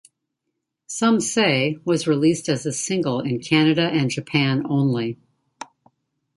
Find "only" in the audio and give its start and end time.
4.67-5.19